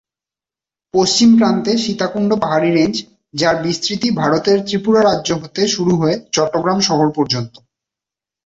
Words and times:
পশ্চিম 0.93 1.29
প্রান্তে 1.37 1.71
সীতাকুণ্ড 1.77 2.31
পাহাড়ী 2.35 2.69
রেঞ্জ, 2.71 2.95
যার 3.33 3.55
বিস্তৃতি 3.63 4.07
ভারতের 4.11 4.57
ত্রিপুরা 4.67 5.01
রাজ্য 5.01 5.29
হতে 5.41 5.61
শুরু 5.67 5.93
হয়ে 5.95 6.15
চট্টগ্রাম 6.35 6.79
শহর 6.87 7.07
পর্য্যন্ত। 7.17 7.53